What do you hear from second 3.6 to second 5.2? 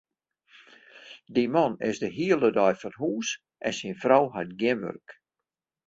en syn frou hat gjin wurk.